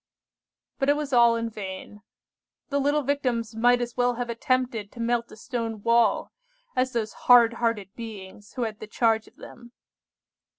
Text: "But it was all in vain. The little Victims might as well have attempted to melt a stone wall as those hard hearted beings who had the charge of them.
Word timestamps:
"But 0.79 0.89
it 0.89 0.95
was 0.95 1.13
all 1.13 1.35
in 1.35 1.47
vain. 1.47 2.01
The 2.69 2.79
little 2.79 3.03
Victims 3.03 3.53
might 3.55 3.81
as 3.81 3.95
well 3.95 4.15
have 4.15 4.31
attempted 4.31 4.91
to 4.93 4.99
melt 4.99 5.31
a 5.31 5.35
stone 5.37 5.83
wall 5.83 6.31
as 6.75 6.93
those 6.93 7.13
hard 7.29 7.53
hearted 7.61 7.93
beings 7.95 8.53
who 8.53 8.63
had 8.63 8.79
the 8.79 8.87
charge 8.87 9.27
of 9.27 9.35
them. 9.35 9.73